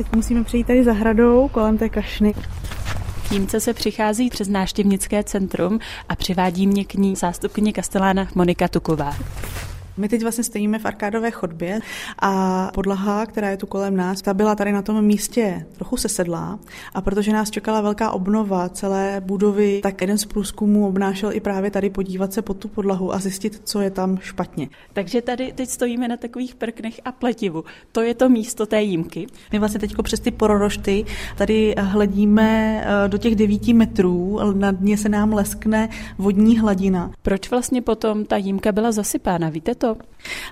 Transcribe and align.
Teď 0.00 0.12
musíme 0.16 0.44
přejít 0.44 0.66
tady 0.66 0.84
zahradou 0.84 1.48
kolem 1.48 1.78
té 1.78 1.88
kašny. 1.88 2.34
Tímce 3.28 3.60
se 3.60 3.74
přichází 3.74 4.30
přes 4.30 4.48
náštěvnické 4.48 5.24
centrum 5.24 5.78
a 6.08 6.16
přivádí 6.16 6.66
mě 6.66 6.84
k 6.84 6.94
ní 6.94 7.16
zástupkyně 7.16 7.72
Kastelána 7.72 8.28
Monika 8.34 8.68
Tuková. 8.68 9.16
My 9.96 10.08
teď 10.08 10.22
vlastně 10.22 10.44
stojíme 10.44 10.78
v 10.78 10.84
arkádové 10.84 11.30
chodbě 11.30 11.80
a 12.18 12.70
podlaha, 12.74 13.26
která 13.26 13.50
je 13.50 13.56
tu 13.56 13.66
kolem 13.66 13.96
nás, 13.96 14.22
ta 14.22 14.34
byla 14.34 14.54
tady 14.54 14.72
na 14.72 14.82
tom 14.82 15.04
místě 15.04 15.66
trochu 15.76 15.96
sesedlá 15.96 16.58
a 16.94 17.00
protože 17.00 17.32
nás 17.32 17.50
čekala 17.50 17.80
velká 17.80 18.10
obnova 18.10 18.68
celé 18.68 19.22
budovy, 19.24 19.80
tak 19.82 20.00
jeden 20.00 20.18
z 20.18 20.24
průzkumů 20.24 20.88
obnášel 20.88 21.32
i 21.32 21.40
právě 21.40 21.70
tady 21.70 21.90
podívat 21.90 22.32
se 22.32 22.42
pod 22.42 22.56
tu 22.56 22.68
podlahu 22.68 23.14
a 23.14 23.18
zjistit, 23.18 23.60
co 23.64 23.80
je 23.80 23.90
tam 23.90 24.18
špatně. 24.18 24.68
Takže 24.92 25.22
tady 25.22 25.52
teď 25.52 25.68
stojíme 25.68 26.08
na 26.08 26.16
takových 26.16 26.54
prknech 26.54 27.00
a 27.04 27.12
pletivu. 27.12 27.64
To 27.92 28.00
je 28.00 28.14
to 28.14 28.28
místo 28.28 28.66
té 28.66 28.82
jímky. 28.82 29.26
My 29.52 29.58
vlastně 29.58 29.80
teď 29.80 29.94
přes 30.02 30.20
ty 30.20 30.30
pororošty 30.30 31.04
tady 31.36 31.74
hledíme 31.78 32.82
eh, 32.84 33.08
do 33.08 33.18
těch 33.18 33.36
devíti 33.36 33.74
metrů, 33.74 34.40
na 34.54 34.70
dně 34.70 34.98
se 34.98 35.08
nám 35.08 35.32
leskne 35.32 35.88
vodní 36.18 36.58
hladina. 36.58 37.10
Proč 37.22 37.50
vlastně 37.50 37.82
potom 37.82 38.24
ta 38.24 38.36
jímka 38.36 38.72
byla 38.72 38.92
zasypána, 38.92 39.48
víte 39.48 39.74
to? 39.80 39.96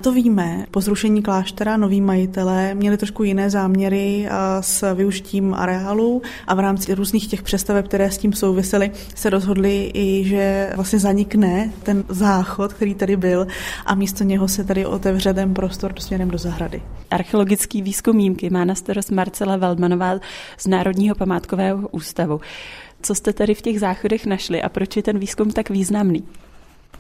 To 0.03 0.13
víme. 0.13 0.67
Po 0.71 0.81
zrušení 0.81 1.23
kláštera 1.23 1.77
noví 1.77 2.01
majitelé 2.01 2.75
měli 2.75 2.97
trošku 2.97 3.25
jiné 3.25 3.51
záměry 3.51 4.29
s 4.61 4.95
využitím 4.95 5.55
areálu 5.55 6.23
a 6.47 6.55
v 6.55 6.59
rámci 6.59 6.95
různých 6.95 7.29
těch 7.29 7.43
přestaveb, 7.43 7.89
které 7.89 8.11
s 8.11 8.19
tím 8.19 8.33
souvisely, 8.33 8.91
se 9.15 9.31
rozhodli 9.31 9.91
i, 9.95 10.25
že 10.25 10.73
vlastně 10.77 10.99
zanikne 10.99 11.73
ten 11.83 12.05
záchod, 12.09 12.73
který 12.73 12.95
tady 12.95 13.17
byl 13.17 13.47
a 13.87 13.95
místo 13.95 14.25
něho 14.25 14.49
se 14.49 14.65
tady 14.65 14.87
otevře 14.87 15.35
ten 15.35 15.55
prostor 15.55 15.93
směrem 15.99 16.31
do 16.31 16.39
zahrady. 16.39 16.83
Archeologický 17.11 17.83
výzkum 17.83 18.19
jímky 18.21 18.51
má 18.51 18.65
na 18.65 18.75
starost 18.75 19.11
Marcela 19.11 19.57
Waldmanová 19.57 20.21
z 20.59 20.67
Národního 20.67 21.15
památkového 21.15 21.89
ústavu. 21.89 22.41
Co 23.03 23.15
jste 23.15 23.33
tady 23.33 23.55
v 23.55 23.63
těch 23.63 23.81
záchodech 23.81 24.27
našli 24.27 24.63
a 24.63 24.69
proč 24.69 24.97
je 24.97 25.03
ten 25.03 25.19
výzkum 25.19 25.51
tak 25.51 25.71
významný? 25.71 26.25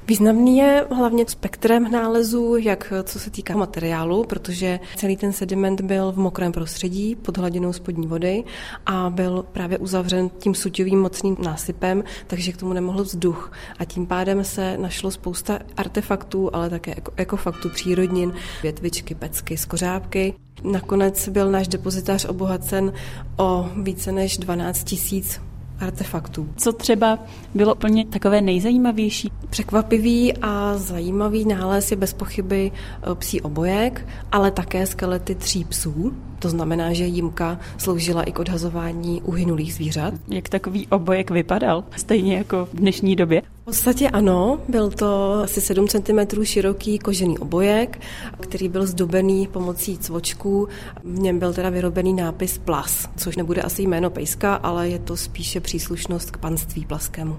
Významný 0.09 0.59
je 0.59 0.87
hlavně 0.91 1.25
spektrem 1.28 1.91
nálezů, 1.91 2.56
jak 2.56 2.92
co 3.05 3.19
se 3.19 3.31
týká 3.31 3.56
materiálu, 3.56 4.25
protože 4.25 4.81
celý 4.97 5.17
ten 5.17 5.33
sediment 5.33 5.81
byl 5.81 6.12
v 6.12 6.17
mokrém 6.17 6.53
prostředí 6.53 7.17
pod 7.17 7.39
hladinou 7.39 7.73
spodní 7.73 8.06
vody 8.06 8.45
a 8.86 9.11
byl 9.11 9.45
právě 9.53 9.79
uzavřen 9.79 10.29
tím 10.39 10.55
suťovým 10.55 11.01
mocným 11.01 11.36
násypem, 11.42 12.05
takže 12.27 12.53
k 12.53 12.56
tomu 12.56 12.73
nemohl 12.73 13.03
vzduch. 13.03 13.53
A 13.79 13.84
tím 13.84 14.06
pádem 14.06 14.45
se 14.45 14.79
našlo 14.79 15.11
spousta 15.11 15.59
artefaktů, 15.77 16.55
ale 16.55 16.70
také 16.70 16.95
ekofaktů 17.17 17.69
přírodnin, 17.69 18.33
větvičky, 18.62 19.14
pecky, 19.14 19.56
skořápky. 19.56 20.34
Nakonec 20.64 21.29
byl 21.29 21.51
náš 21.51 21.69
depozitář 21.69 22.25
obohacen 22.25 22.92
o 23.36 23.69
více 23.83 24.12
než 24.12 24.39
12 24.39 24.84
tisíc 24.84 25.41
artefaktů. 25.80 26.48
Co 26.56 26.72
třeba 26.72 27.18
bylo 27.54 27.74
plně 27.74 28.06
takové 28.06 28.40
nejzajímavější? 28.40 29.32
Překvapivý 29.50 30.36
a 30.36 30.74
zajímavý 30.76 31.44
nález 31.44 31.90
je 31.90 31.96
bez 31.96 32.12
pochyby 32.12 32.72
e, 32.72 33.14
psí 33.14 33.40
obojek, 33.40 34.06
ale 34.32 34.50
také 34.50 34.86
skelety 34.86 35.34
tří 35.34 35.64
psů. 35.64 36.12
To 36.38 36.48
znamená, 36.48 36.92
že 36.92 37.04
jímka 37.04 37.58
sloužila 37.78 38.22
i 38.22 38.32
k 38.32 38.38
odhazování 38.38 39.22
uhynulých 39.22 39.74
zvířat. 39.74 40.14
Jak 40.28 40.48
takový 40.48 40.86
obojek 40.86 41.30
vypadal? 41.30 41.84
Stejně 41.96 42.36
jako 42.36 42.68
v 42.72 42.76
dnešní 42.76 43.16
době? 43.16 43.42
V 43.69 43.70
podstatě 43.70 44.11
ano, 44.11 44.61
byl 44.69 44.91
to 44.91 45.33
asi 45.44 45.61
7 45.61 45.88
cm 45.88 46.44
široký 46.44 46.98
kožený 46.98 47.38
obojek, 47.38 48.00
který 48.41 48.69
byl 48.69 48.86
zdobený 48.86 49.47
pomocí 49.47 49.98
cvočků. 49.98 50.69
V 51.05 51.19
něm 51.19 51.38
byl 51.38 51.55
teda 51.55 51.70
vyrobený 51.70 52.12
nápis 52.12 52.58
Plas, 52.58 53.08
což 53.16 53.36
nebude 53.36 53.62
asi 53.62 53.83
jméno 53.83 54.11
pejska, 54.11 54.55
ale 54.55 54.89
je 54.89 54.98
to 54.98 55.16
spíše 55.16 55.61
příslušnost 55.61 56.30
k 56.30 56.36
panství 56.36 56.84
plaskému. 56.84 57.36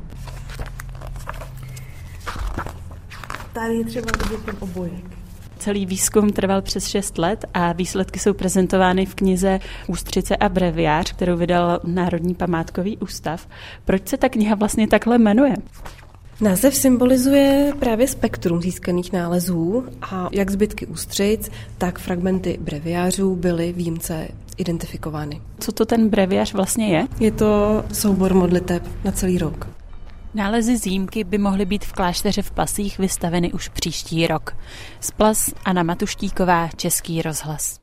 Tady 3.53 3.75
je 3.75 3.85
třeba 3.85 4.07
vidět 4.23 4.45
ten 4.45 4.55
obojek. 4.59 5.03
Celý 5.57 5.85
výzkum 5.85 6.29
trval 6.29 6.61
přes 6.61 6.87
6 6.87 7.17
let 7.17 7.45
a 7.53 7.73
výsledky 7.73 8.19
jsou 8.19 8.33
prezentovány 8.33 9.05
v 9.05 9.15
knize 9.15 9.59
Ústřice 9.87 10.35
a 10.37 10.49
breviář, 10.49 11.11
kterou 11.11 11.37
vydal 11.37 11.79
Národní 11.83 12.35
památkový 12.35 12.97
ústav. 12.97 13.47
Proč 13.85 14.07
se 14.07 14.17
ta 14.17 14.29
kniha 14.29 14.55
vlastně 14.55 14.87
takhle 14.87 15.17
jmenuje? 15.17 15.55
Název 16.41 16.75
symbolizuje 16.75 17.73
právě 17.79 18.07
spektrum 18.07 18.61
získaných 18.61 19.13
nálezů 19.13 19.85
a 20.01 20.29
jak 20.31 20.49
zbytky 20.49 20.85
ústřic, 20.87 21.51
tak 21.77 21.99
fragmenty 21.99 22.57
breviářů 22.61 23.35
byly 23.35 23.73
výjimce 23.73 24.27
identifikovány. 24.57 25.41
Co 25.59 25.71
to 25.71 25.85
ten 25.85 26.09
breviář 26.09 26.53
vlastně 26.53 26.87
je? 26.87 27.07
Je 27.19 27.31
to 27.31 27.83
soubor 27.93 28.33
modliteb 28.33 28.83
na 29.03 29.11
celý 29.11 29.37
rok. 29.37 29.67
Nálezy 30.33 30.77
zímky 30.77 31.23
by 31.23 31.37
mohly 31.37 31.65
být 31.65 31.85
v 31.85 31.93
klášteře 31.93 32.41
v 32.41 32.51
Plasích 32.51 32.97
vystaveny 32.97 33.53
už 33.53 33.67
příští 33.67 34.27
rok. 34.27 34.55
Z 34.99 35.11
Plas 35.11 35.53
Anna 35.65 35.83
Matuštíková, 35.83 36.69
Český 36.75 37.21
rozhlas. 37.21 37.77